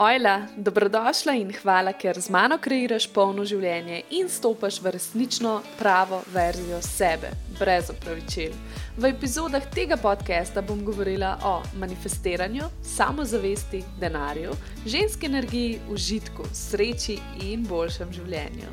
[0.00, 6.20] Ojla, dobrodošla in hvala, ker z mano kreiraš polno življenje in stopaš v resnično pravo
[6.30, 8.52] verzijo sebe, brez opravičil.
[8.94, 14.54] V epizodah tega podcasta bom govorila o manifestiranju, samozavesti, denarju,
[14.86, 17.16] ženski energiji, užitku, sreči
[17.48, 18.70] in boljšem življenju.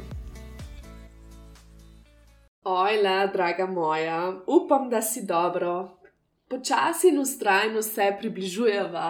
[2.69, 5.73] Ojla, draga moja, upam, da si dobro.
[6.53, 9.07] Počasi in ustrajno se približujeva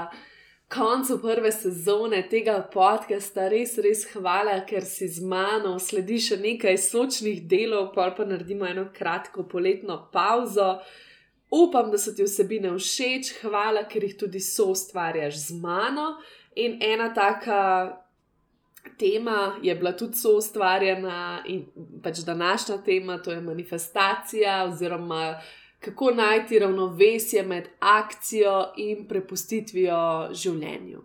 [0.76, 6.76] koncu prve sezone tega podcasta, res, res hvala, ker si z mano, sledi še nekaj
[6.84, 10.76] sočnih delov, pa pa naredimo eno kratko poletno pauzo.
[11.56, 16.16] Upam, da so ti vsebine všeč, hvala, ker jih tudi so ustvarjaš z mano.
[16.60, 17.62] In ena taka
[19.00, 21.64] tema je bila tudi so ustvarjena, in
[22.04, 25.38] pač današnja tema, to je manifestacija oziroma
[25.86, 31.04] kako najti ravnovesje med akcijo in prepustitvijo življenju.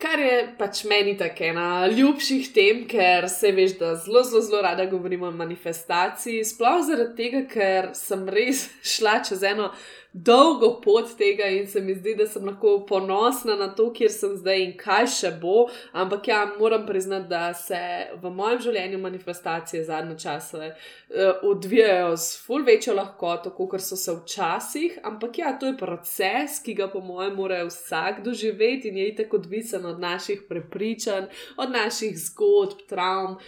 [0.00, 4.62] Kar je pač meni tako ena ljubših tem, ker se veš, da zelo, zelo, zelo
[4.64, 8.64] rada govorimo o manifestaciji, sploh zaradi tega, ker sem res
[8.94, 9.68] šla čez eno
[10.12, 14.34] dolgo pot tega in se mi zdi, da sem lahko ponosna na to, kjer sem
[14.36, 15.68] zdaj in kaj še bo.
[15.92, 17.78] Ampak ja, moram priznati, da se
[18.22, 24.16] v mojem življenju manifestacije zadnje čase uh, odvijajo z ful večjo lahkoto, kot so se
[24.18, 24.98] včasih.
[25.06, 29.34] Ampak ja, to je proces, ki ga po mojem mora vsak doživeti in je itek
[29.38, 33.38] odvisen od naših prepričanj, od naših zgodb, travm.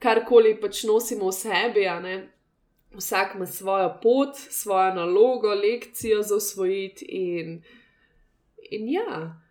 [0.00, 1.84] Karkoli pač nosimo v sebi,
[2.94, 7.62] vsak ima svojo pot, svojo nalogo, lekcijo za usvojiti, in,
[8.70, 9.42] in ja,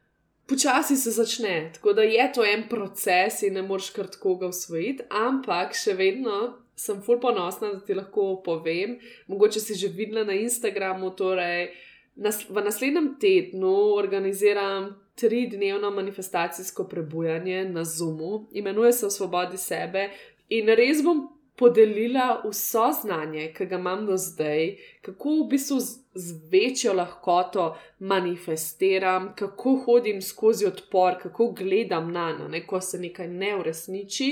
[0.47, 1.71] počasi se začne.
[1.73, 5.93] Tako da je to en proces in ne moreš kar tako ga usvojiti, ampak še
[5.93, 8.97] vedno sem ful ponosna, da ti lahko povem.
[9.27, 11.69] Mogoče si že videla na Instagramu, torej
[12.15, 14.95] nas, v naslednjem tednu organiziram.
[15.19, 20.05] Tri dnevno manifestacijsko prebujanje na Zoomu, imenuje se Svobodi sebe,
[20.47, 21.25] in res bom
[21.59, 27.75] podelila vso znanje, ki ga imam do zdaj, kako v bistvu z, z večjo lahkoto
[27.99, 34.29] manifestiram, kako hodim skozi odpor, kako gledam na eno, ne, ko se nekaj ne uresniči,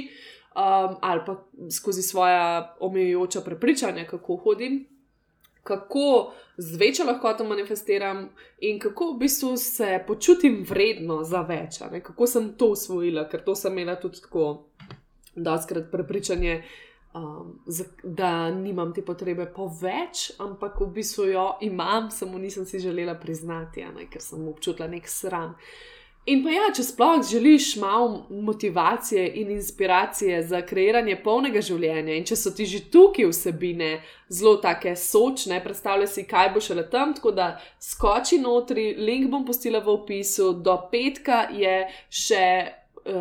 [0.55, 1.35] um, ali pa
[1.79, 4.85] skozi svoja omejujoča prepričanja, kako hodim.
[5.63, 12.27] Kako z večjo lahkoto manifestiram, in kako v bistvu se počutim vredno za več, kako
[12.27, 14.69] sem to usvojila, ker to sem imela tudi tako,
[15.35, 17.59] da skrat prepričanje, uh, um,
[18.03, 23.16] da nimam te potrebe po več, ampak v bistvu jo imam, samo nisem si želela
[23.19, 25.56] priznati, ne, ker sem občutila nek sram.
[26.28, 32.25] In pa ja, če sploh želiš malo motivacije in inspiracije za kreiranje polnega življenja, in
[32.28, 33.94] če so ti že tukaj vsebine
[34.28, 39.45] zelo take sočne, predstavljaj si, kaj bo šele tam, tako da skoči notri, link bom
[39.47, 41.78] postila v opisu, do petka je
[42.12, 42.44] še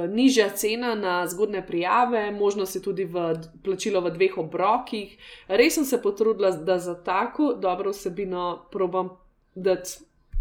[0.09, 5.17] nižja cena na zgodne prijave, možnost je tudi v plačilo v dveh obrokih.
[5.49, 9.11] Res sem se potrudila, da za tako dobro vsebino probam
[9.55, 9.99] dati,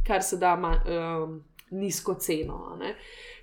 [0.07, 2.79] kar se da, ma, um, nizko ceno.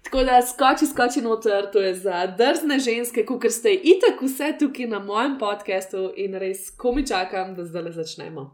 [0.03, 4.87] Tako da skoči, skoči noter, to je za drzne ženske, kot ste itak vse tukaj
[4.87, 8.51] na mojem podkastu in res komi čakam, da zdaj le začnemo.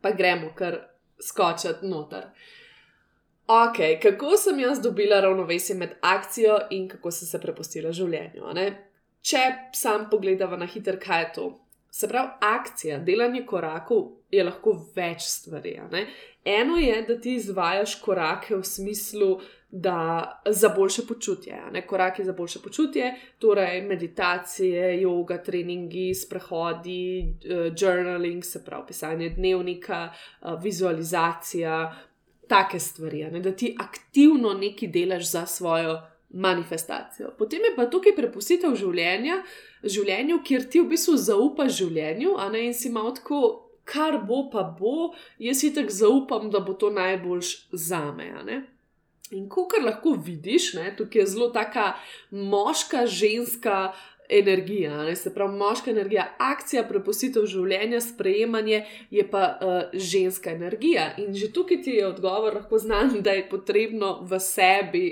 [0.00, 0.78] Pa gremo kar
[1.20, 2.28] skočiti noter.
[3.46, 8.42] Ok, kako sem jaz dobila ravnovesje med akcijo in kako sem se prepustila življenju?
[8.54, 8.66] Ne?
[9.22, 9.42] Če
[9.74, 11.44] sam pogledam na hiter, kaj je to.
[11.90, 15.76] Se pravi, akcija, delanje korakov je lahko več stvari.
[16.44, 19.30] Eno je, da ti izvajaš korake v smislu,
[19.70, 21.60] da za boljše počutje.
[21.72, 21.84] Ne?
[21.86, 30.08] Koraki za boljše počutje, torej meditacije, yoga, treningi, sprehodi, uh, journaling, se pravi, pisanje dnevnika,
[30.10, 31.78] uh, vizualizacija,
[32.48, 37.30] take stvari, ne, da ti aktivno nekaj delaš za svojo manifestacijo.
[37.38, 39.42] Potem je pa tukaj prepustitev življenja,
[39.82, 43.42] življenju, kjer ti v bistvu zaupaš življenju, a ne in si malo tako,
[43.86, 48.32] kar bo, pa bo, jaz si tako zaupam, da bo to najboljš za me.
[49.34, 51.94] In ko kar lahko vidiš, ne, tukaj je zelo taka
[52.30, 53.92] moška, ženska
[54.28, 55.16] energija, ne?
[55.16, 61.12] se pravi moška energija, akcija, prepustitev življenja, sprejemanje je pa uh, ženska energija.
[61.18, 65.06] In že tukaj ti je odgovor lahko znan, da je potrebno v sebi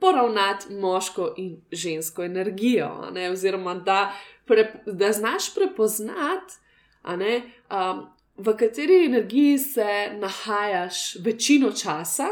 [0.00, 2.90] poravnati moško in žensko energijo,
[3.32, 4.12] oziroma da,
[4.44, 6.60] pre, da znaš prepoznati,
[7.04, 12.28] um, v kateri energiji se nahajaš večino časa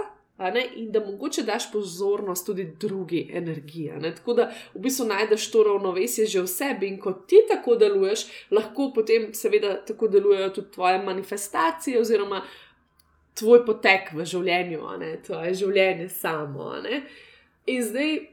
[0.77, 3.93] in da mogoče daš pozornost tudi drugi energiji.
[4.17, 8.27] Tako da v bistvu najdeš to ravnovesje že v sebi in ko ti tako deluješ,
[8.50, 12.43] lahko potem seveda tako delujejo tudi tvoje manifestacije oziroma
[13.35, 14.81] tvoj potek v življenju,
[15.27, 16.75] tvoje življenje samo.
[17.67, 18.31] In zdaj,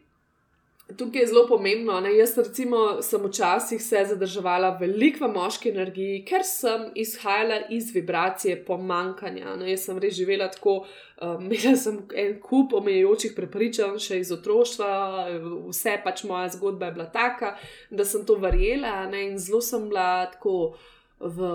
[0.98, 2.00] tukaj je zelo pomembno.
[2.00, 2.16] Ne?
[2.18, 8.58] Jaz, recimo, sem včasih se zadrževala veliko v moški energiji, ker sem izhajala iz vibracije
[8.66, 9.56] pomankanja.
[9.56, 9.72] Ne?
[9.72, 10.84] Jaz sem res živela tako,
[11.22, 14.92] um, imela sem en kup omejujočih prepričanj, še iz otroštva,
[15.70, 17.56] vse pač moja zgodba je bila taka,
[17.90, 19.30] da sem to verjela ne?
[19.30, 20.76] in zelo sem bila tako
[21.20, 21.50] v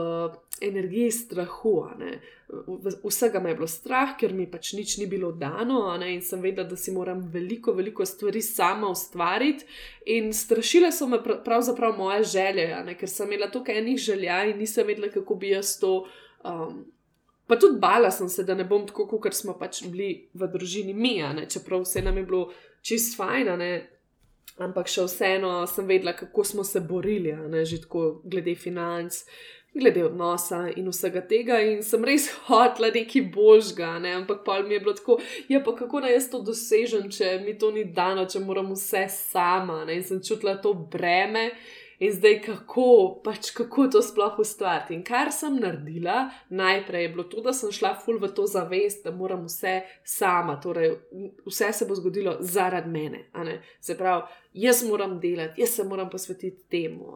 [0.61, 1.89] energiji strahu.
[3.05, 6.69] Vsega me je bilo strah, ker mi pač nič ni bilo dano in sem vedela,
[6.69, 9.65] da si moram veliko, veliko stvari sama ustvariti.
[10.07, 14.87] In strašile so me pravzaprav moje želje, ker sem imela toliko enih želja in nisem
[14.87, 16.07] vedela, kako bi jaz to.
[16.45, 16.85] Um,
[17.47, 20.95] Pa tudi bala sem se, da ne bom tako, kot smo pač bili v družini
[20.97, 22.47] mi, čeprav vse nam je bilo
[22.81, 23.51] čist fajn,
[24.63, 27.35] ampak še vseeno sem vedela, kako smo se borili,
[27.65, 29.25] že tako glede financ,
[29.75, 34.15] glede odnosa in vsega tega, in sem res hotla nekaj božga, ne?
[34.21, 35.19] ampak pa mi je bilo tako,
[35.49, 39.07] ja, pa kako naj jaz to dosežem, če mi to ni dano, če moram vse
[39.11, 39.99] sama, ne?
[39.99, 41.51] in sem čutila to breme.
[41.99, 44.95] In zdaj, kako, pač kako to sploh ustvariti.
[44.95, 49.05] In kar sem naredila, najprej je bilo to, da sem šla ful v to zavest,
[49.05, 50.97] da moram vse sama, torej
[51.47, 53.25] vse se bo zgodilo zaradi mene.
[53.81, 54.27] Se pravi,
[54.67, 57.15] jaz moram delati, jaz se moram posvetiti temu.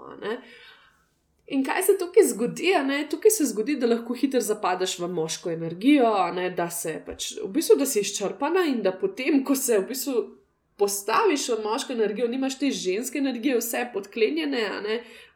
[1.48, 2.72] In kaj se tukaj zgodi?
[3.10, 6.50] Tukaj se zgodi, da lahko hitro zapadeš v moško energijo, ne?
[6.50, 10.37] da se pač v bistvu, da si izčrpana in da potem, ko se v bistvu
[10.78, 14.64] postaviš v moško energijo, nimaš te ženske energije, vse podklenjene,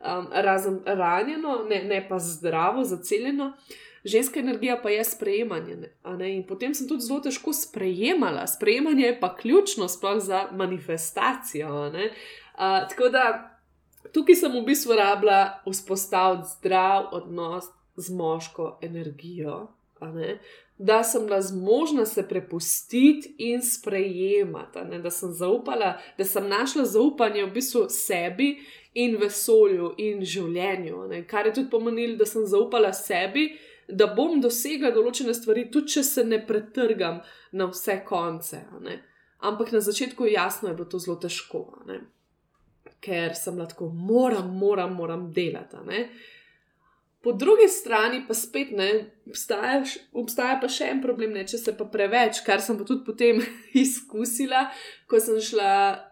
[0.00, 3.52] um, razen ranjeno, ne, ne pa zdravo, zaceljeno.
[4.04, 5.76] Ženska energija pa je sprejemanje.
[6.26, 8.46] In potem sem tudi zelo težko sprejemala.
[8.46, 11.86] Sprejemanje je pa ključno sploh za manifestacijo.
[11.86, 13.52] Uh, tako da
[14.12, 19.68] tukaj sem v bistvu rabila vzpostaviti zdrav odnos z moško energijo,
[20.84, 27.44] da sem bila zmožna se prepustiti in sprejemati, da sem zaupala, da sem našla zaupanje
[27.46, 28.56] v bistvu sebi
[28.94, 31.23] in vesolju in življenju, ne?
[31.26, 33.52] kar je tudi pomenilo, da sem zaupala sebi.
[33.88, 37.19] Da bom dosegla določene stvari, tudi če se ne pretrgam
[37.52, 38.62] na vse konce.
[39.43, 41.64] Ampak na začetku jasno, je bilo to zelo težko
[43.02, 45.76] ker sem lahko, moram, moram, moram delati.
[47.22, 48.88] Po drugi strani pa spet ne,
[49.28, 53.04] obstaja, obstaja pa še en problem, ne, če se pa preveč, kar sem pa tudi
[53.06, 53.38] potem
[53.84, 54.64] izkusila,
[55.06, 55.69] ko sem šla,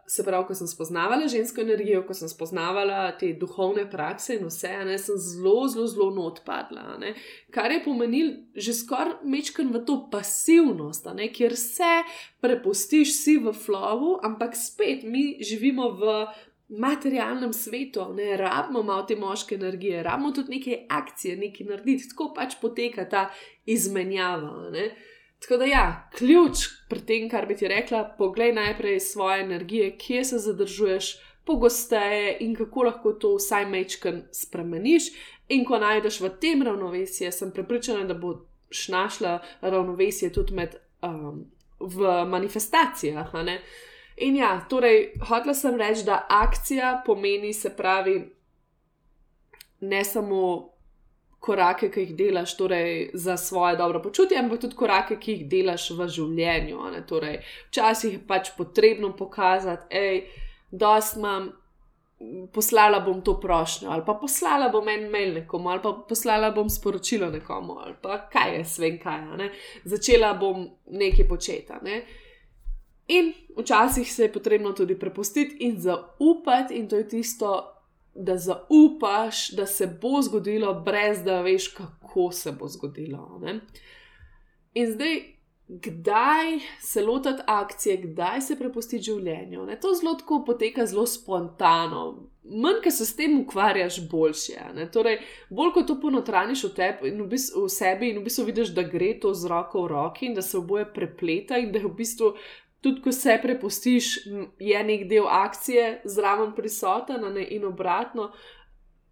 [0.07, 4.71] se pravi, ko sem spoznavala žensko energijo, ko sem spoznavala te duhovne prakse in vse,
[4.87, 6.95] ne, sem zelo, zelo, zelo odpadla.
[7.03, 7.17] Ne,
[7.51, 11.91] kar je pomenil že skoraj mečken v to pasivnost, ne, kjer se
[12.39, 16.15] prepustiš si v flowu, ampak spet mi živimo v
[16.79, 22.33] materialnem svetu, ne rabimo malo te moške energije, rabimo tudi neke akcije, nekaj narediti, tako
[22.35, 23.31] pač poteka ta
[23.67, 24.71] izmenjava.
[24.71, 24.91] Ne?
[25.41, 30.25] Tako da, ja, ključ pri tem, kar bi ti rekla, poglej najprej svoje energije, kje
[30.25, 35.11] se zadržuješ, pogosteje in kako lahko to vsaj mečken spremeniš.
[35.49, 41.47] In ko najdeš v tem ravnovesje, sem prepričana, da boš našla ravnovesje tudi med, um,
[41.81, 43.35] v manifestacijah.
[44.21, 48.19] In ja, torej, hotela sem reči, da akcija pomeni, se pravi,
[49.81, 50.41] ne samo
[51.41, 55.89] korake, ki jih delaš torej, za svoje dobro počutje, ampak tudi korake, ki jih delaš
[55.97, 56.83] v življenju.
[57.09, 57.41] Torej,
[57.71, 60.23] včasih je pač potrebno pokazati, hej,
[60.71, 61.51] dost imam.
[62.53, 66.69] Poslala bom to prošnjo, ali pa poslala bom en mail nekomu, ali pa poslala bom
[66.69, 69.47] sporočilo nekomu, ali pa kaj je sven kaj.
[69.89, 71.79] Začela bom nekaj početi.
[71.81, 72.03] Ne?
[73.11, 77.77] In včasih se je potrebno tudi prepustiti in zaupati, in to je tisto,
[78.15, 83.39] da zaupaš, da se bo zgodilo, brez da veš, kako se bo zgodilo.
[83.43, 83.61] Ne?
[84.75, 85.21] In zdaj,
[85.69, 89.67] kdaj se lotiti akcije, kdaj se prepustiti življenju.
[89.67, 89.81] Ne?
[89.81, 92.05] To zelo tako poteka zelo spontano.
[92.45, 94.89] Manj, ki se s tem ukvarjaš, boljše.
[94.93, 98.75] Torej, bolj kot to ponotraniš v, tebi, v, bistvu, v sebi in v bistvu vidiš,
[98.75, 101.87] da gre to z roko v roki in da se oboje prepleta in da je
[101.87, 102.35] v bistvu
[102.81, 104.27] tudi ko se prepustiš,
[104.59, 108.33] je nek del akcije zraven prisoten, ne, in obratno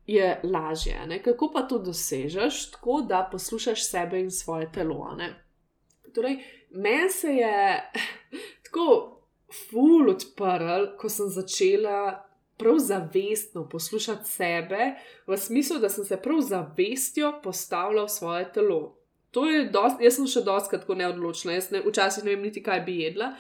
[0.07, 1.07] je lažje.
[1.07, 1.23] Ne.
[1.23, 5.15] Kako pa to dosežeš, tako da poslušaš sebe in svoje telo.
[5.17, 5.45] Ne.
[6.15, 6.39] Torej,
[6.71, 7.91] meni se je
[8.65, 9.21] tako
[9.71, 12.25] ful odprl, ko sem začela.
[12.59, 14.95] Prav zavestno poslušati sebe,
[15.27, 18.98] v smislu, da sem se prav zavestjo postavila v svoje telo.
[19.31, 22.63] To je dosti, jaz sem še dosti tako neodločna, jaz ne, včasih ne vem niti,
[22.65, 23.35] kaj bi jedla.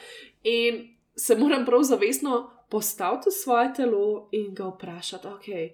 [0.44, 0.82] In
[1.16, 5.70] se moram prav zavestno postaviti svoje telo in ga vprašati, okay,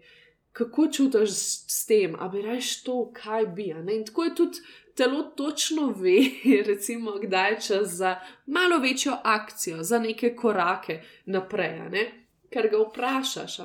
[0.54, 1.35] kako čutiš
[1.75, 3.73] s tem, a bi reš to, kaj bi.
[3.75, 4.59] In tako je tudi
[4.94, 6.18] telo točno ve,
[6.71, 12.11] recimo, kdaj je čas za malo večjo akcijo, za neke korake naprej,
[12.50, 13.59] ker ga vprašaš.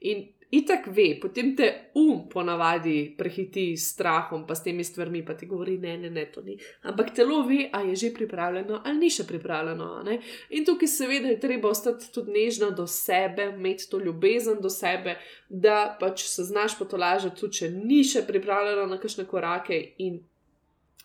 [0.00, 5.34] In itak ve, potem te um ponavadi prehiti s strahom, pa s temi stvarmi, pa
[5.34, 6.56] ti govori: ne, ne, ne, to ni.
[6.82, 10.04] Ampak telo ve, a je že pripravljeno ali ni še pripravljeno.
[10.50, 15.18] In tukaj, seveda, je treba ostati tudi nežna do sebe, imeti to ljubezen do sebe,
[15.48, 20.20] da pač se znaš potolažiti, tudi če ni še pripravljeno na kakšne korake, in,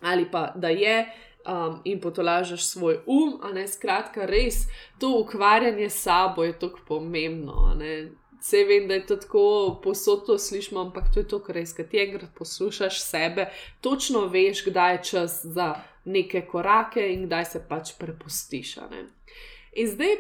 [0.01, 1.05] ali pa da je.
[1.43, 4.62] Um, in potolažeš svoj um, a ne skratka, res
[4.95, 7.73] to ukvarjanje s sabo je tako pomembno.
[8.43, 11.71] Vse vem, da je to tako, posod to slišimo, ampak to je to, kar res,
[11.73, 13.45] kaj ti enkrat poslušaš sebe,
[13.81, 15.69] točno veš, kdaj je čas za
[16.05, 18.75] neke korake in kdaj se pač prepustiš.
[19.79, 20.17] In zdaj,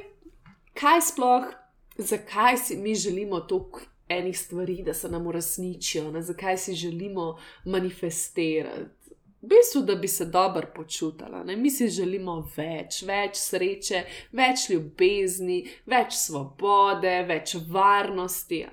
[0.79, 1.51] kaj sploh,
[1.97, 9.02] zakaj si mi želimo toliko enih stvari, da se nam uresničijo, zakaj si želimo manifestirati
[9.43, 11.43] v bistvu, da bi se dobro počutila.
[11.43, 11.55] Ne?
[11.55, 18.63] Mi si želimo več, več sreče, več ljubezni, več svobode, več varnosti.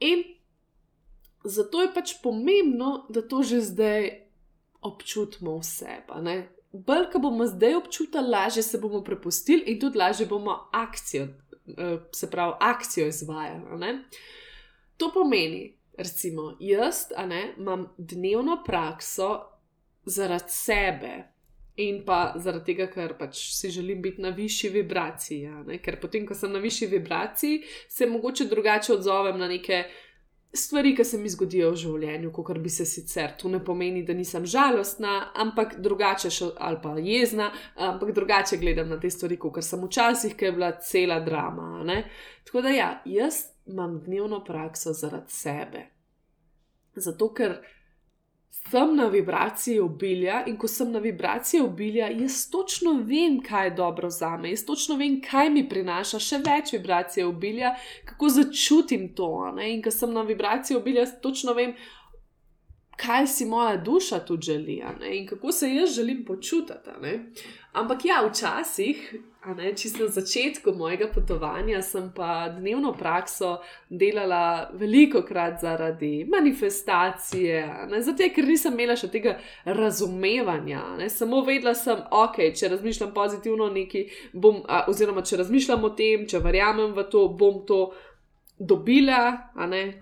[0.00, 0.24] In
[1.44, 4.10] zato je pač pomembno, da to že zdaj
[4.82, 6.00] občutimo vse.
[6.72, 11.28] Bolj, ko bomo zdaj občutili, lažje se bomo prepustili in tudi lažje bomo akcijo,
[11.78, 13.98] eh, se pravi, akcijo izvajali.
[14.96, 19.49] To pomeni, recimo, jaz ne, imam dnevno prakso,
[20.10, 21.14] zaradi sebe.
[21.80, 25.40] In pa zaradi tega, ker pač si želim biti na višji vibraciji.
[25.46, 29.84] Ja, ker potem, ko sem na višji vibraciji, se mogoče drugače odzovem na neke
[30.52, 33.36] stvari, ki se mi zgodijo v življenju, kot bi se sicer.
[33.38, 38.90] To ne pomeni, da nisem žalostna, ampak drugače, še, ali pa jezna, ampak drugače gledam
[38.90, 41.84] na te stvari, kot sem včasih, ki je bila cela drama.
[41.86, 42.02] Ne?
[42.44, 45.86] Tako da ja, jaz imam dnevno prakso zaradi sebe.
[46.98, 47.60] Zato, ker
[48.50, 53.70] sem na vibraciji obilja in ko sem na vibraciji obilja, jaz točno vem, kaj je
[53.70, 59.08] dobro za me, jaz točno vem, kaj mi prinaša še več vibracije obilja, kako začutim
[59.14, 59.30] to.
[59.56, 59.72] Ne?
[59.74, 61.74] In ko sem na vibraciji obilja, točno vem,
[63.00, 66.90] kaj si moja duša tu želi in kako se jaz želim počutiti.
[67.72, 69.14] Ampak ja, včasih,
[69.76, 78.28] čisto na začetku mojega potovanja, sem pa dnevno prakso delala veliko krat zaradi manifestacije, zato
[78.34, 80.82] ker nisem imela še tega razumevanja.
[80.98, 81.08] Ne?
[81.08, 86.28] Samo vedela sem, ok, če razmišljam pozitivno, neki, bom, a, oziroma če razmišljam o tem,
[86.28, 87.80] če verjamem v to, bom to
[88.60, 89.52] dobila,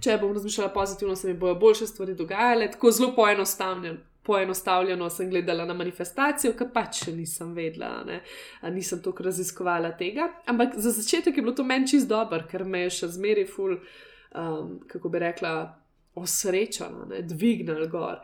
[0.03, 2.71] če bom razmišljala pozitivno, se mi bojo boljše stvari dogajale.
[2.71, 8.21] Tako zelo poenostavljeno, poenostavljeno sem gledala na manifestacijo, ki pač še nisem vedela, ne?
[8.75, 10.29] nisem toliko raziskovala tega.
[10.53, 13.79] Ampak za začetek je bilo to meni čist dobro, ker me je še zmeraj ful,
[14.37, 15.59] um, kako bi rekla.
[16.19, 18.17] Osrečena, dvignila gor.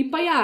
[0.00, 0.36] In pa ja,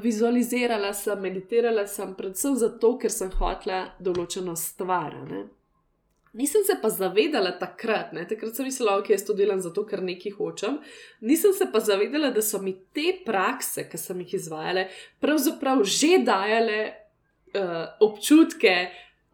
[0.00, 5.18] vizualizirala sem, meditirala sem, predvsem zato, ker sem hotela določeno stvar.
[6.36, 8.26] Nisem se pa zavedala takrat, ne?
[8.28, 10.74] takrat sem mislila, da okay, jaz to delam zato, ker nekaj hočem.
[11.24, 14.84] Nisem se pa zavedala, da so mi te prakse, ki sem jih izvajala,
[15.24, 16.80] pravzaprav že dajale
[17.56, 18.74] uh, občutke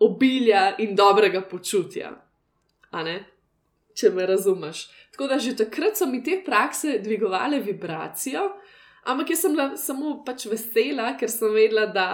[0.06, 2.12] obilja in dobrega počutja.
[3.98, 4.86] Če me razumeš.
[5.12, 8.46] Tako da že takrat so mi te prakse dvigovale vibracijo,
[9.10, 12.08] ampak jaz sem bila samo pač vesela, ker sem vedela, da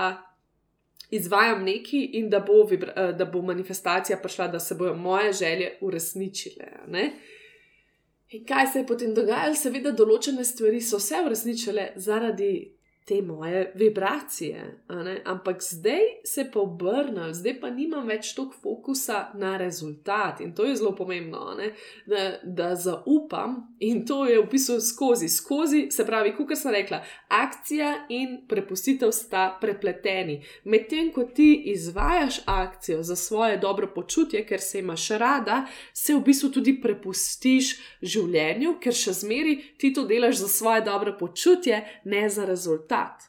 [1.11, 5.79] izvajam neki in da bo, eh, da bo manifestacija prišla, da se bodo moje želje
[5.81, 6.67] uresničile.
[6.89, 7.13] Ne?
[8.31, 9.55] In kaj se je potem dogajalo?
[9.55, 12.78] Seveda, določene stvari so se uresničile zaradi
[13.09, 14.81] te moje vibracije.
[15.25, 20.67] Ampak zdaj se pa obrnem, zdaj pa nimam več toliko fokusa na rezultat in to
[20.69, 21.57] je zelo pomembno,
[22.07, 27.01] da, da zaupam in to je v bistvu skozi, skozi, se pravi, kot sem rekla,
[27.33, 30.43] akcija in prepustitev sta prepleteni.
[30.65, 35.63] Medtem ko ti izvajaš akcijo za svoje dobro počutje, ker se imaš rada,
[35.93, 37.73] se v bistvu tudi prepustiš
[38.03, 43.23] življenju, ker še zmeri ti to delaš za svoje dobro počutje, ne za rezultat rezultat.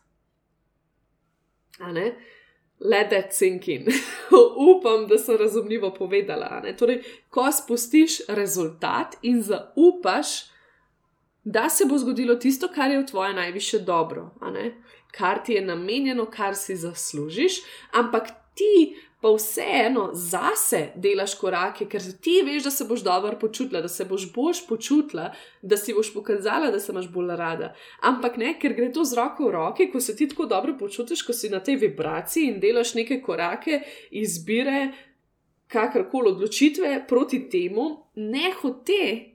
[2.80, 3.88] Let that sink in.
[4.78, 6.62] Upam, da sem razumljivo povedala.
[6.78, 10.28] Torej, ko spustiš rezultat in zaupaš,
[11.44, 14.32] da se bo zgodilo tisto, kar je v tvoje najviše dobro,
[15.12, 17.62] kar ti je namenjeno, kar si zaslužiš,
[17.92, 23.82] ampak ti pa vseeno zase delaš korake, ker ti veš, da se boš dobro počutila,
[23.82, 27.74] da se boš boš počutila, da si boš pokazala, da se imaš bolj rada.
[28.02, 31.26] Ampak ne, ker gre to z roko v roki, ko se ti tako dobro počutiš,
[31.28, 34.92] ko si na tej vibraciji in delaš neke korake, izbire,
[35.68, 39.26] kakorkoli odločitve proti temu, ne hote.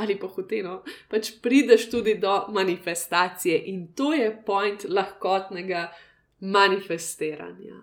[0.00, 0.78] ali pa hoteno,
[1.10, 5.90] pač prideš tudi do manifestacije in to je point lahkotnega
[6.40, 7.82] manifestiranja.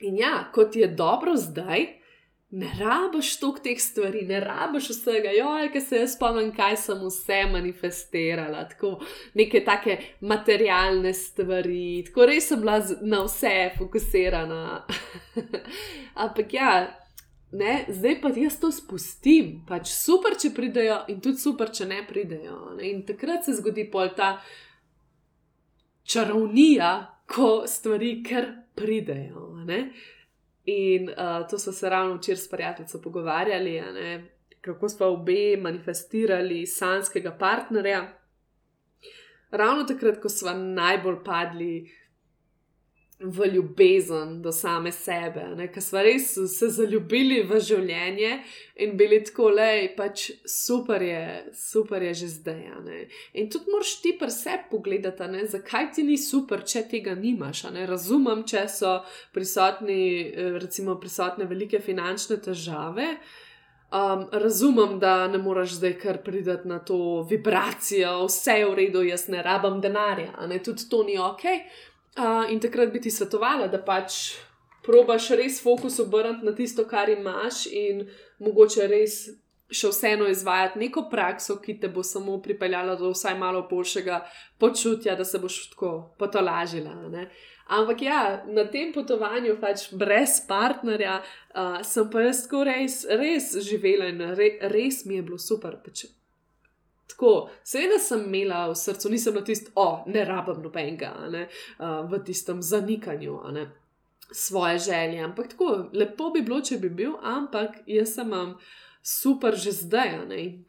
[0.00, 1.86] In ja, kot je dobro zdaj,
[2.50, 7.02] ne rabiš toliko teh stvari, ne rabiš vsega, joj, ki se jaz spomnim, kaj sem
[7.02, 8.94] vse manifestirala, tako
[9.34, 14.86] neke take materialne stvari, tako res sem bila na vse fokusirana.
[16.24, 16.72] Ampak ja.
[17.52, 22.02] Ne, zdaj pa jaz to spustim, pač super, če pridejo, in tudi super, če ne
[22.04, 22.74] pridejo.
[22.76, 22.90] Ne?
[22.90, 24.34] In takrat se zgodi pol ta
[26.04, 26.90] čarovnija,
[27.28, 29.54] ko stvari kar pridejo.
[30.64, 33.82] In uh, to so se ravno včeraj s prijateljico pogovarjali,
[34.60, 38.18] kako smo obe manifestirali sanskega partnerja.
[39.50, 41.90] Ravno takrat, ko smo najbolj padli
[43.20, 45.42] v ljubezen do same sebe,
[45.74, 48.36] ker smo res se zaljubili v življenje
[48.84, 51.24] in bili tako le, pač super je,
[51.58, 52.62] super je že zdaj.
[53.34, 55.42] In tudi moraš ti pri sebi pogledati, ne?
[55.50, 57.64] zakaj ti ni super, če tega nimaš.
[57.90, 58.94] Razumem, če so
[59.34, 60.30] prisotni,
[60.62, 63.16] recimo, prisotne velike finančne težave.
[63.88, 69.02] Um, razumem, da ne moreš zdaj kar priti na to vibracijo, vse je v redu,
[69.02, 70.58] jaz ne rabim denarja, ne?
[70.62, 71.46] tudi to ni ok.
[72.18, 74.38] Uh, in takrat bi ti svetovala, da pač
[74.82, 78.08] probaš res fokus obrniti na tisto, kar imaš, in
[78.42, 79.20] mogoče res
[79.68, 84.22] še vseeno izvajati neko prakso, ki te bo samo pripeljala do vsaj malo boljšega
[84.58, 86.94] počutja, da se boš tako potolažila.
[87.12, 87.28] Ne?
[87.68, 93.52] Ampak ja, na tem potovanju, pač brez partnerja, uh, sem pa jaz tako res, res
[93.68, 95.76] živela in re, res mi je bilo super.
[95.84, 96.06] Pač
[97.08, 101.46] Tako, seveda sem imela v srcu, nisem na tisti, o, oh, ne rabim nobenega, ne,
[101.80, 103.64] uh, v tistem zanikanju ne,
[104.32, 105.22] svoje želje.
[105.24, 108.58] Ampak tako, lepo bi bilo, če bi bil, ampak jaz sem vam
[109.02, 110.18] super že zdaj.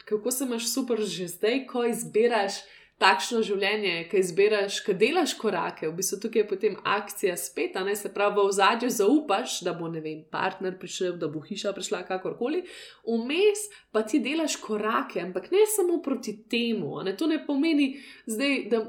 [0.05, 2.63] Kako se imaš super že zdaj, ko izbiraš
[2.99, 7.95] takšno življenje, ki izbiraš, ki delaš korake, v bistvu tukaj je potem akcija spet, ne
[7.95, 12.03] se pravi, v zadju zaupaš, da bo ne vem, partner prišel, da bo hiša prišla,
[12.09, 12.65] kakorkoli,
[13.07, 16.99] vmes pa ti delaš korake, ampak ne samo proti temu.
[17.07, 17.15] Ne?
[17.17, 17.93] To ne pomeni
[18.27, 18.83] zdaj, da.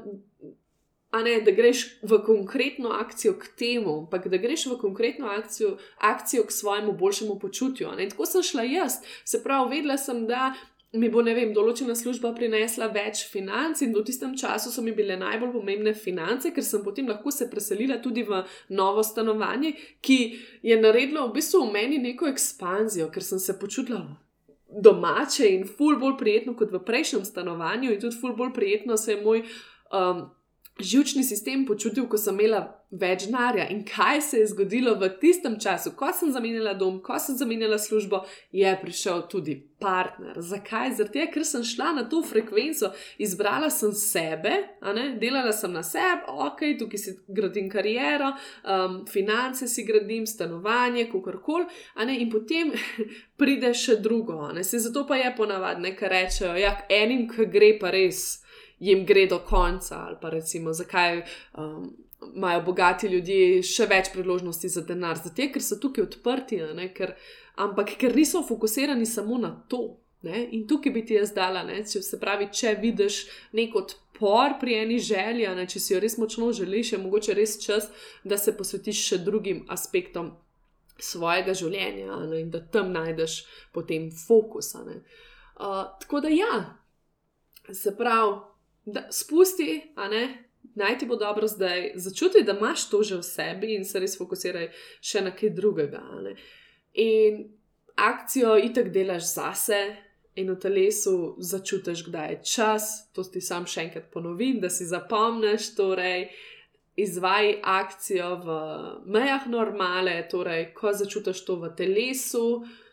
[1.11, 5.73] Ne, da greš v konkretno akcijo k temu, ampak da greš v konkretno akcijo,
[6.07, 7.89] akcijo k svojemu boljšemu počutju.
[7.99, 9.01] Tako sem šla jaz.
[9.27, 10.53] Se pravi, vedela sem, da
[10.93, 14.91] mi bo, ne vem, določena služba prinesla več financ, in v tistem času so mi
[14.95, 18.41] bile najbolj pomembne finance, ker sem potem lahko se preselila tudi v
[18.75, 19.71] novo stanovanje,
[20.03, 20.19] ki
[20.67, 24.03] je naredilo v bistvu v meni neko ekspanzijo, ker sem se počutila.
[24.71, 29.15] Domače in ful bolj prijetno kot v prejšnjem stanovanju, in tudi ful bolj prijetno se
[29.15, 29.45] je moj
[29.95, 30.27] um,
[30.83, 33.69] žilčni sistem počutil, ko sem imela več denarja.
[33.71, 37.79] In kaj se je zgodilo v tistem času, ko sem zamenjala dom, ko sem zamenjala
[37.79, 40.35] službo, je prišel tudi partner.
[40.43, 40.91] Zakaj?
[40.99, 44.51] Zato, ker sem šla na to frekvenco, izbrala sem sebe,
[45.21, 48.33] delala sem na sebi, ok, tukaj si gradim kariero,
[48.65, 51.65] um, finance si gradim, stanovanje, kakorkoli,
[52.11, 52.75] in potem
[53.39, 54.43] pride še drugo.
[54.63, 58.41] Se zato pa je ponavadi, ker rečejo, ja, enim, ki gre pa res
[58.81, 61.91] jim gre do konca, ali pa recimo, zakaj um,
[62.35, 67.15] imajo bogati ljudje še več priložnosti za denar, zato ker so tukaj odprti, ne, ker,
[67.61, 69.97] ampak ker niso fokusirani samo na to.
[70.21, 73.15] Ne, in tukaj bi ti jaz dala, ne, če se pravi, če vidiš
[73.57, 77.55] nek odpor pri eni želji, ne, če si jo res močno želiš, je mogoče res
[77.63, 77.87] čas,
[78.21, 80.35] da se posvetiš še drugim aspektom
[81.01, 83.39] svojega življenja ne, in da tam najdeš
[83.73, 84.75] potem fokus.
[84.77, 86.53] Uh, tako da ja,
[87.73, 88.37] se pravi,
[88.85, 90.23] da spusti, a ne,
[90.75, 94.17] naj ti bo dobro zdaj, začuti, da imaš to že v sebi in se res
[94.17, 94.69] fokusiraj
[95.01, 96.03] še na kaj drugega.
[96.93, 97.43] In
[97.95, 99.81] akcijo itek delaš zase.
[100.39, 104.85] In v telesu začutiš, da je čas, to ti sam še enkrat ponovim, da si
[104.87, 106.29] zapomniš, torej
[106.95, 108.55] izvaj akcijo v
[109.11, 112.90] mejah normale, torej ko začutiš to v telesu, uh,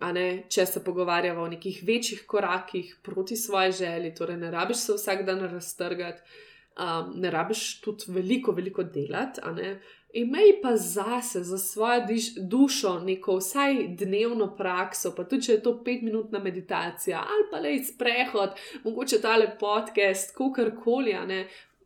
[0.00, 4.92] Ne, če se pogovarjamo o nekih večjih korakih proti svoji želji, torej ne rabiš se
[4.92, 6.20] vsak dan raztrgati,
[6.76, 9.40] um, ne rabiš tudi veliko, veliko delati.
[10.12, 12.06] Imej pa zase, za svojo
[12.48, 17.74] dušo, neko vsaj dnevno prakso, pa tudi če je to petminutna meditacija ali pa le
[17.74, 21.16] izprehod, mogoče tale podcast, kakorkoli.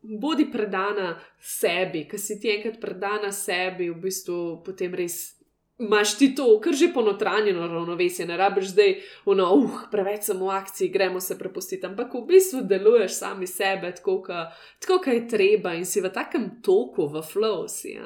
[0.02, 5.39] Bodi predana sebi, ker si ti enkrat predana sebi, v bistvu potem res
[5.80, 8.94] imaš ti to, kar že ponotranjeno ravnovesje, ne rabiš zdaj,
[9.26, 13.94] no, uh, preveč sem v akciji, gremo se prepustiti, ampak v bistvu deluješ sami sebe,
[13.96, 17.96] tako kot je treba in si v takem toku, v flow si.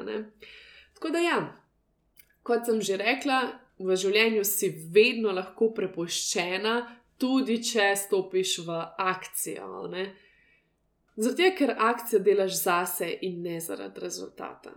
[0.94, 1.38] Tako da ja,
[2.42, 3.40] kot sem že rekla,
[3.78, 6.76] v življenju si vedno lahko prepuščena
[7.18, 9.90] tudi če stopiš v akcijo.
[11.16, 14.74] Zato, ker akcijo delaš zase in ne zaradi rezultata.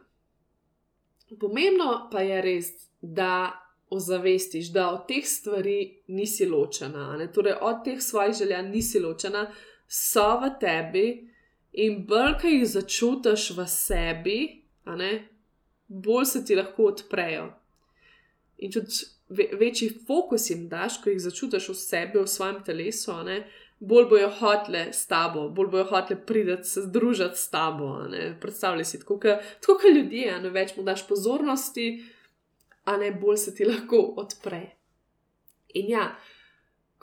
[1.39, 2.69] Pomembno pa je res,
[3.01, 3.51] da
[3.89, 9.51] ozavestiš, da od teh stvari nisi ločena, torej od teh svojih želja nisi ločena,
[9.87, 11.07] so v tebi
[11.71, 14.39] in bolj, ki jih začutiš v sebi,
[15.87, 17.47] bolj se ti lahko odprejo.
[18.57, 19.07] In tudi
[19.59, 23.45] večji fokus jim daš, ko jih začutiš v sebi, v svojem telesu, ne,
[23.79, 27.93] bolj bojo hotele s tabo, bolj bojo hotele priti se združiti s tabo.
[28.41, 29.19] Predstavljaj si, tako
[29.65, 32.03] kot ljudje, ne več mu daš pozornosti,
[32.87, 34.61] a ne bolj se ti lahko odpre.
[35.75, 36.05] In ja,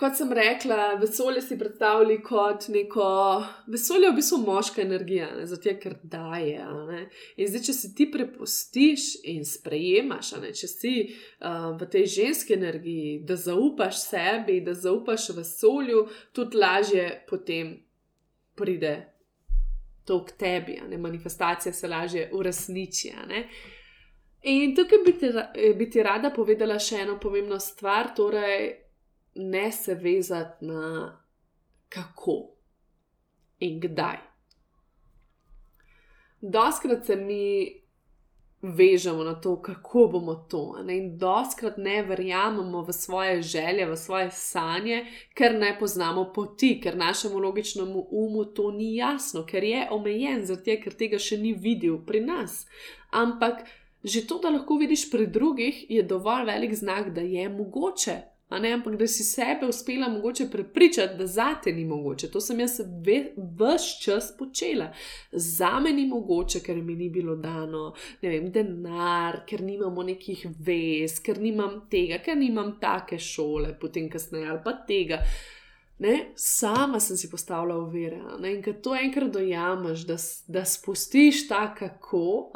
[0.00, 3.08] kot sem rekla, vesolje si predstavljaj kot neko,
[3.70, 5.44] vesolje je v bistvu moška energija, ne?
[5.46, 6.64] zato ker daje.
[7.36, 13.18] In zdaj, če se ti prepustiš in sprejemaš, če si uh, v tej ženski energiji,
[13.28, 17.76] da zaupaš sebi, da zaupaš vesolju, tudi lažje potem
[18.56, 18.96] pride.
[20.04, 23.12] To k tebi, ne manifestacija se lažje uresniči.
[24.44, 25.30] In tukaj bi ti,
[25.76, 28.66] bi ti rada povedala še eno pomembno stvar, torej
[29.40, 31.12] ne se vezati na
[31.88, 32.36] kako
[33.64, 34.18] in kdaj.
[36.40, 37.84] Doskrat se mi
[38.64, 40.96] vežemo na to, kako bomo to, ne?
[40.96, 46.96] in doskrat ne verjamemo v svoje želje, v svoje sanje, ker ne poznamo poti, ker
[46.96, 51.98] našemu logičnemu umu to ni jasno, ker je omejen, zato ker tega še ni videl
[52.06, 52.66] pri nas.
[53.10, 53.64] Ampak
[54.04, 58.72] že to, da lahko vidiš pri drugih, je dovolj velik znak, da je mogoče Ne,
[58.72, 62.30] ampak da si sebe uspela mogoče prepričati, da za te ni mogoče.
[62.30, 64.92] To sem jaz vse čas počela.
[65.32, 71.18] Za me ni mogoče, ker mi ni bilo dano vem, denar, ker nimamo nekih vez,
[71.20, 75.18] ker nimam tega, ker nimam take šole, potem kasneje ali pa tega.
[75.98, 78.20] Ne, sama sem si postavila uvere.
[78.50, 80.16] In ko to enkrat dojameš, da,
[80.48, 82.52] da spustiš ta kako,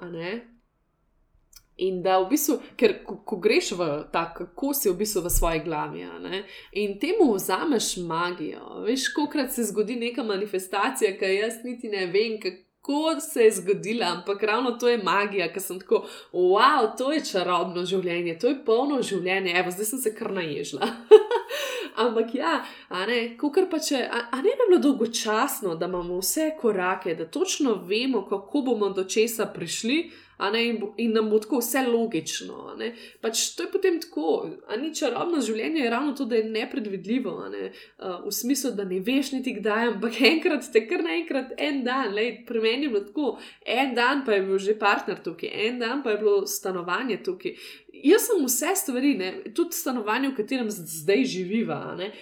[1.79, 5.31] In da v bistvu, ker ko, ko greš v ta, kako si v bistvu v
[5.31, 6.07] svoji glavi,
[6.73, 12.41] in temu vzameš magijo, veš, kolikrat se zgodi neka manifestacija, ki jaz niti ne vem,
[12.43, 17.25] kako se je zgodila, ampak ravno to je magija, ker sem tako, wow, to je
[17.31, 20.89] čarobno življenje, to je polno življenje, evo, zdaj sem se kar naježila.
[22.07, 22.55] ampak ja,
[22.89, 27.15] a ne, kukar pa če, a, a ne bi bilo dolgočasno, da imamo vse korake,
[27.15, 29.99] da točno vemo, kako bomo do česa prišli
[30.39, 32.77] in, in nam bo tako vse logično.
[33.21, 37.35] Pač to je potem tako, a ni čarobno življenje, je ravno to, da je nepredvidljivo,
[37.51, 37.73] ne?
[37.99, 42.15] uh, v smislu, da ne veš niti kdaj, ampak enkrat te kar naenkrat en dan,
[42.15, 43.33] lej, pri meni je bilo tako,
[43.67, 47.57] en dan pa je bil že partner tukaj, en dan pa je bilo stanovanje tukaj.
[48.05, 49.31] Jaz sem vse stvari, ne?
[49.55, 51.81] tudi stanovanje, v katerem zdaj živiva.
[51.99, 52.13] Ne?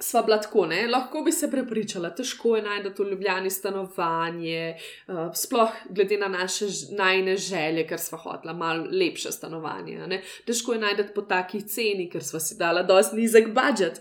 [0.00, 0.86] sva bila tako, ne?
[0.88, 6.66] lahko bi se prepričala, težko je najti v Ljubljani stanovanje, uh, sploh glede na naše
[6.90, 10.06] najne želje, ker sva hotla malo lepše stanovanje.
[10.06, 10.22] Ne?
[10.46, 14.00] Težko je najti po takih ceni, ker sva si dala dosti nizek budžet.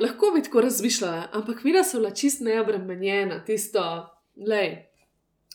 [0.00, 3.82] Lahko bi tako razmišljala, ampak mi smo bila čist neobremenjena, tisto,
[4.36, 4.76] lej,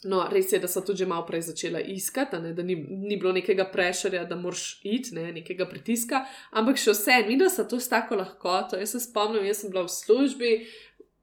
[0.03, 3.31] No, res je, da so tudi malo prej začela iskati, ne, da ni, ni bilo
[3.35, 6.23] nekega prešerja, da moraš iti, ne, nekega pritiska,
[6.57, 8.79] ampak še vse, mi da so to s tako lahkoto.
[8.81, 10.51] Jaz se spomnim, jaz sem bila v službi,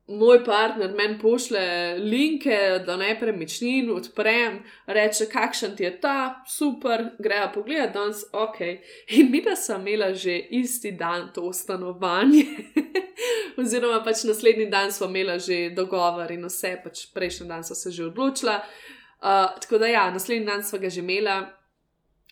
[0.08, 7.04] moj partner meni pošle linke, da ne premičnin, odprem, reče, kakšen ti je ta, super,
[7.18, 8.60] greja pogled, danes ok.
[9.18, 12.46] In mi pa sem imela že isti dan to stanovanje,
[13.60, 17.90] oziroma pač naslednji dan smo imela že dogovor in vse, pač prejšnji dan so se
[17.90, 18.62] že odločila.
[19.18, 21.54] Uh, tako da ja, naslednji dan smo ga že imela.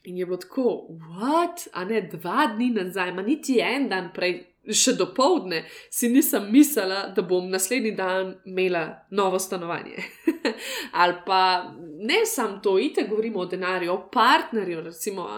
[0.07, 1.67] In je bilo tako, what?
[1.75, 6.49] a ne dva dni nazaj, ma niti en dan prej, še do povdne si nisem
[6.51, 10.03] mislila, da bom naslednji dan imela novo stanovanje.
[11.01, 14.81] Ali pa ne samo to, ite govorimo o denarju, o partnerju.
[14.81, 15.29] Recimo,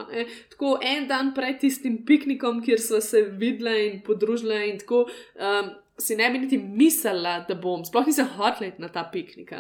[0.51, 5.73] tako en dan pred tistim piknikom, kjer smo se videla in podružila, in tako um,
[5.99, 9.53] si ne bi niti mislila, da bom, sploh nisem hotela na ta piknik.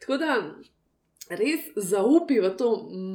[0.00, 0.42] Tako da.
[1.30, 2.68] Res zaupi v to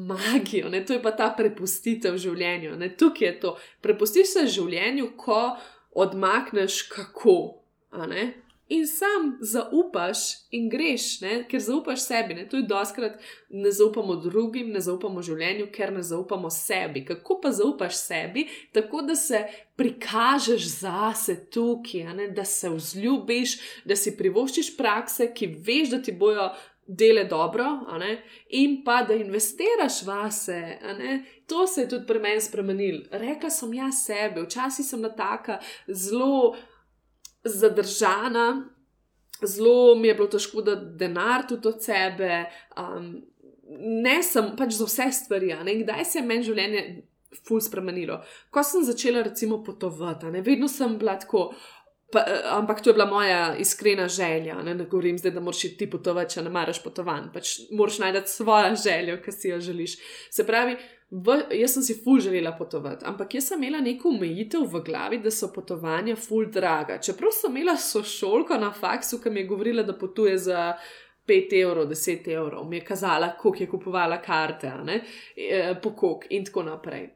[0.07, 0.79] magijo, ne?
[0.87, 2.77] to je pa ta prepustitev življenju.
[2.79, 2.87] Ne?
[2.95, 3.51] Tukaj je to.
[3.83, 5.41] Prepustiš se življenju, ko
[5.95, 7.61] odmakneš kako.
[8.69, 10.17] In sam zaupaš
[10.51, 11.33] in greš, ne?
[11.49, 12.33] ker zaupaš sebi.
[12.33, 12.47] Ne?
[12.49, 17.03] To je doskrat, ne zaupamo drugim, ne zaupamo življenju, ker ne zaupamo sebi.
[17.05, 18.47] Kako pa zaupaš sebi?
[18.73, 19.43] Tako da se
[19.77, 26.49] prikažeš zase tukaj, da se vzljubiš, da si privoščiš prakse, ki veš, da ti bojo
[26.87, 27.65] dele dobro,
[28.49, 30.79] in pa da investiraš vase.
[31.47, 33.01] To se je tudi pri meni spremenil.
[33.11, 36.55] Rekla sem ja sebe, včasih sem bila taka zelo
[37.43, 38.69] zadržana,
[39.43, 42.45] zelo mi je bilo težko, da denar tudi od sebe.
[42.77, 43.21] Um,
[44.03, 46.81] ne sem pač za vse stvari, ne kdaj se je meni življenje
[47.47, 48.19] ful spremenilo.
[48.53, 51.49] Ko sem začela recimo potovati, vedno sem bila tako.
[52.11, 54.61] Pa, ampak to je bila moja iskrena želja.
[54.63, 57.31] Ne, ne govorim zdaj, da moraš ti potovati, če ne maraš potovanj.
[57.33, 59.97] Pač moraš najti svojo željo, ki si jo želiš.
[60.31, 60.77] Se pravi,
[61.09, 65.19] v, jaz sem si ful želela potovati, ampak jaz sem imela neko omejitev v glavi,
[65.23, 66.99] da so potovanja ful draga.
[67.01, 70.73] Čeprav sem imela sošolko na faksu, ki mi je govorila, da potuje za.
[71.25, 74.99] 5 evrov, 10 evrov, mi je kazala, koliko je kupovala karte, ne,
[75.33, 77.07] e, pokok in tako naprej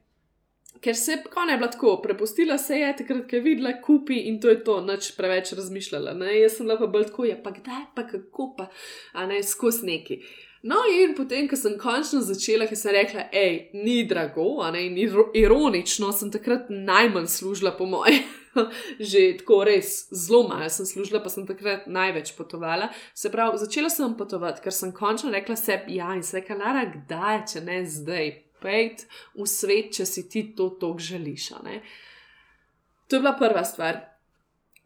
[0.80, 4.40] ker se je konaj bila tako, prepustila se je, takrat, ko je videla, kupi in
[4.40, 6.14] to je to, noč preveč razmišljala.
[6.14, 6.38] Ne?
[6.40, 8.70] Jaz sem lahko bolj tako, ja, pa kdaj, pa kako pa,
[9.12, 10.22] a ne skozi neki.
[10.62, 14.98] No, in potem, ko sem končno začela, ki sem rekla, hej, ni drago, ne, in
[15.40, 18.20] ironično sem takrat najmanj služila, po moje.
[19.10, 22.90] Že tako res zelo malo sem služila, pa sem takrat največ potovala.
[23.16, 26.84] Se pravi, začela sem potovati, ker sem končno rekla sebi, ja, in se je kalara,
[26.92, 31.48] kdaj, če ne zdaj, pejt v svet, če si ti to tako želiš.
[33.08, 34.00] To je bila prva stvar.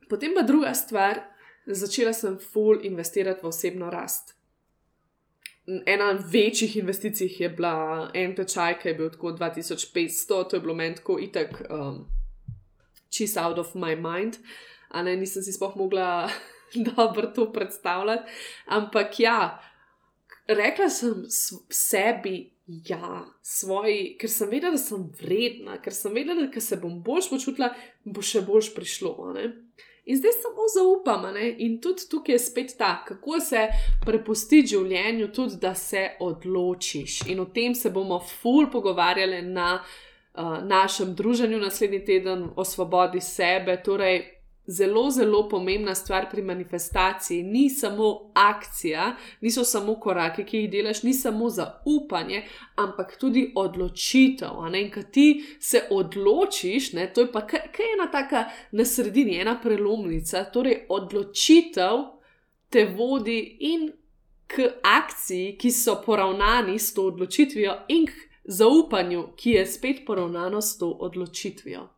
[0.09, 1.21] Potem pa druga stvar,
[1.67, 4.35] začela sem full investirati v osebno rast.
[5.87, 10.75] Ena večjih investicij je bila en tečaj, ki je bil tako 2500, to je bilo
[10.75, 12.05] meni tako itek, um,
[13.09, 14.37] čist out of my mind,
[14.91, 16.29] a ne nisem si spoh mogla
[16.97, 18.31] dobro to predstavljati.
[18.67, 19.63] Ampak ja,
[20.47, 21.25] rekla sem
[21.71, 27.03] sebi, ja, svoji, ker sem vedela, da sem vredna, ker sem vedela, da se bom
[27.05, 27.73] boljš počutila,
[28.05, 29.33] bo še boljš prišlo.
[29.37, 29.51] Ne?
[30.05, 31.49] In zdaj samo zaupam, ne?
[31.65, 33.67] in tudi tukaj je spet ta, kako se
[34.05, 37.23] prepustiti življenju, tudi da se odločiš.
[37.33, 43.21] In o tem se bomo ful pogovarjali na uh, našem druženju naslednji teden o svobodi
[43.21, 43.79] sebe.
[43.85, 44.21] Torej,
[44.67, 51.03] zelo, zelo pomembna stvar pri manifestaciji ni samo akcija, niso samo koraki, ki jih delaš,
[51.03, 52.43] ni samo zaupanje,
[52.77, 54.51] ampak tudi odločitev.
[54.75, 59.59] In ko ti se odločiš, ne, to je pa kaj ena taka na sredini, ena
[59.63, 62.05] prelomnica, torej odločitev
[62.69, 63.93] te vodi in
[64.47, 68.13] k akciji, ki so poravnani s to odločitvijo, in k
[68.45, 71.94] zaupanju, ki je spet poravnano s to odločitvijo.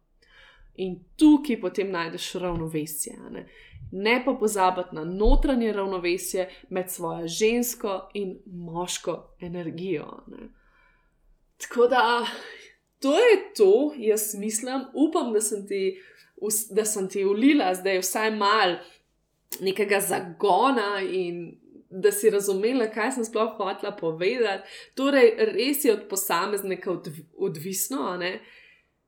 [0.76, 3.16] In tukaj potem najdeš ravnovesje.
[3.30, 3.46] Ne,
[3.92, 10.22] ne pa pozabiti na notranje ravnovesje med svojo žensko in moško energijo.
[10.26, 10.48] Ne.
[11.56, 12.26] Tako da
[13.00, 16.02] to je to, jaz mislim, upam, da sem ti,
[16.70, 18.76] da sem ti ulila zdaj vsaj mal
[19.60, 21.60] nekega zagona in.
[21.90, 24.68] Da si razumela, kaj sem sploh hotela povedati.
[24.98, 26.90] Torej, res je od posameznika
[27.38, 28.40] odvisno, ne?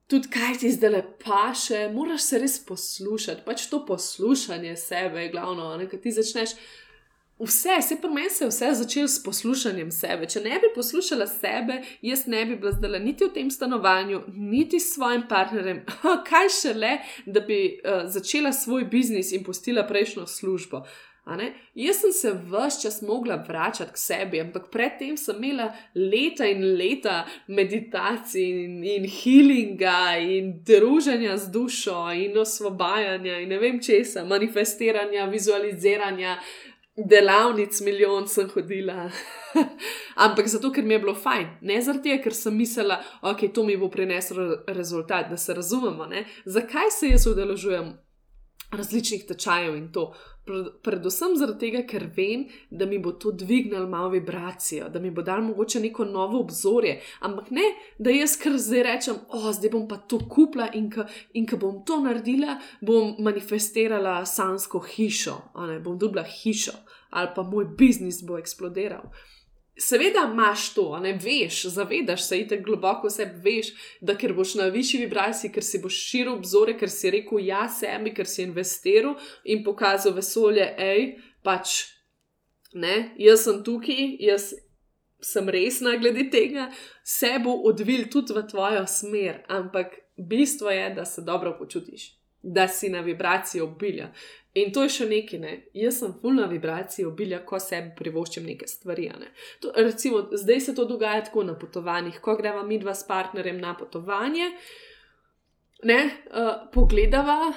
[0.08, 3.44] Tudi kaj ti zdaj le paše, moraš se res poslušati.
[3.44, 6.56] Pač to poslušanje sebe je glavno, da ti začneš.
[7.38, 10.26] Vse, vse pri meni se je vse začelo s poslušanjem sebe.
[10.26, 14.80] Če ne bi poslušala sebe, jaz ne bi bila zdaj niti v tem stanovanju, niti
[14.80, 15.84] s svojim partnerjem.
[16.30, 20.82] Kaj šele, da bi uh, začela svoj biznis in postila prejšnjo službo.
[21.74, 26.62] Jaz sem se vse čas mogla vračati k sebi, ampak predtem sem imela leta in
[26.76, 34.24] leta meditacij in, in healinga in druženja z dušo in osvobajanja in ne vem česa,
[34.24, 36.38] manifestiranja, vizualiziranja,
[36.96, 39.10] delavnic, milijon sem hodila.
[40.24, 43.64] ampak zato, ker mi je bilo fajn, ne zato, ker sem mislila, da okay, to
[43.64, 46.06] mi bo prineslo rezultat, da se razumemo.
[46.06, 46.24] Ne?
[46.44, 48.07] Zakaj se jaz udeležujem
[48.70, 50.12] različnih tečajev in to?
[50.82, 55.42] predvsem zato, ker vem, da mi bo to dvignilo malo vibracijo, da mi bo dal
[55.42, 57.00] mogoče neko novo obzorje.
[57.20, 57.64] Ampak ne,
[57.98, 62.00] da jaz kar zdaj rečem, o, zdaj bom pa to kupila in ko bom to
[62.00, 65.36] naredila, bom manifestirala sansko hišo,
[65.68, 66.72] ne, bom dobila hišo
[67.10, 69.06] ali pa moj biznis bo eksplodiral.
[69.78, 73.68] Seveda imaš to, ne veš, zavedaš se, ideš globoko v sebi, veš,
[74.00, 77.68] da ker boš na višji vibraciji, ker si boš širil obzore, ker si rekel ja
[77.70, 79.14] sebi, ker si investiral
[79.46, 81.12] in pokazal vesolje, hej,
[81.46, 81.76] pač
[82.74, 84.50] ne, jaz sem tukaj, jaz
[85.22, 86.68] sem resna glede tega,
[87.06, 92.68] se bo odvil tudi v tvojo smer, ampak bistvo je, da se dobro počutiš, da
[92.68, 94.12] si na vibraciji obilja.
[94.54, 95.52] In to je še nekaj, ne.
[95.76, 99.08] jaz sem fulna vibracija obilja, ko sebi privoščim neke stvari.
[99.20, 99.30] Ne.
[99.62, 103.60] To, recimo, zdaj se to dogaja tako na potovanjih, ko greva mi dva s partnerjem
[103.60, 104.50] na potovanje,
[105.86, 105.98] ne,
[106.32, 107.52] uh, pogledava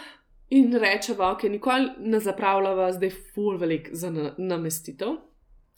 [0.54, 5.16] in rečeva, ok, nikoli ne zapravljava zdaj ful velik za namestitev.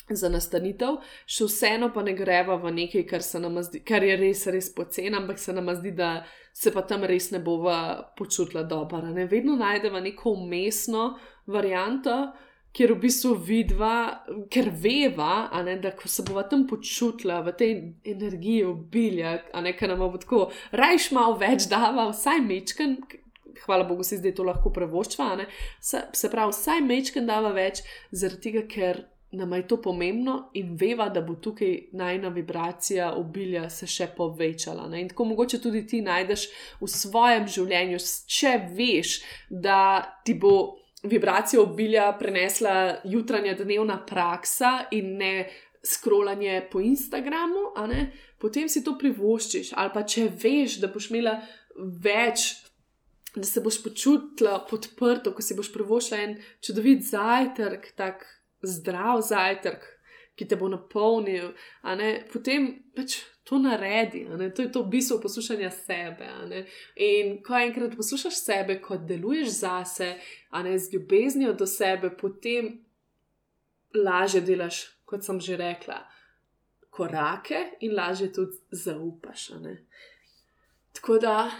[0.10, 4.70] Za nastanitev, še vseeno pa ne greva v nekaj, kar, zdi, kar je res, res
[4.76, 9.02] poceni, ampak se nam zdi, da se pa tam res ne bova počutila dobro.
[9.14, 9.26] Ne?
[9.32, 11.14] Vedno najdemo neko umestno
[11.48, 12.34] varianto,
[12.74, 13.96] kjer v bistvu vidva,
[14.52, 17.74] ker veva, ne, da ko se bova tam počutila v tej
[18.16, 22.98] energiji obilja, a ne kar nam bo tako, rajš malo več dava, vsaj mečken.
[23.64, 25.46] Hvala Bogu, si zdaj to lahko prevoščva.
[25.80, 30.76] Se, se pravi, vsaj mečken dava več, zaradi tega, ker nam je to pomembno in
[30.78, 34.88] veva, da bo tukaj najna vibracija obilja se še povečala.
[34.90, 35.02] Ne?
[35.02, 36.48] In tako mogoče tudi ti najdeš
[36.82, 39.18] v svojem življenju, če veš,
[39.50, 39.80] da
[40.26, 40.54] ti bo
[41.04, 45.34] vibracija obilja prenesla jutranja dnevna praksa in ne
[45.84, 47.74] skrolanje po Instagramu,
[48.40, 49.74] potem si to privoščiš.
[49.76, 51.40] Ali pa če veš, da boš imela
[51.76, 52.54] več.
[53.34, 58.30] Da se boš počutila podprto, ko si boš privoščila en čudovit zajtrk, tako
[58.64, 59.84] zdrav zajtrk,
[60.36, 61.52] ki te bo napolnil,
[62.32, 64.24] potem pač to naredi.
[64.56, 66.30] To je to bistvo poslušanja sebe.
[66.96, 70.16] In ko enkrat poslušaš sebe, ko deluješ zase,
[70.78, 72.80] z ljubeznijo do sebe, potem
[73.94, 76.02] lažje delaš, kot sem že rekla,
[76.90, 79.52] korake in lažje tudi zaupaš.
[80.94, 81.52] Tako da,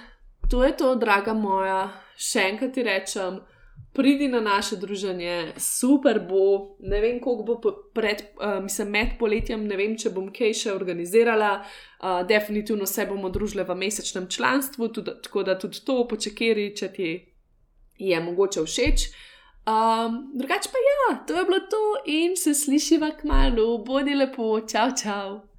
[0.50, 3.42] to je to, draga moja, še enkrat ti rečem
[3.94, 6.76] pridi na naše druženje, super bo.
[6.80, 10.74] Ne vem, koliko bo pred, uh, mislim, med poletjem, ne vem, če bom kaj še
[10.74, 11.52] organizirala.
[12.02, 16.92] Uh, definitivno se bomo družili v mesečnem članstvu, tudi, tako da tudi to počekeri, če
[16.94, 17.12] ti
[18.02, 19.08] je mogoče všeč.
[19.64, 24.60] Um, drugače pa ja, to je bilo to in se slišiva k malu, bodi lepo,
[24.68, 25.44] čau, čau.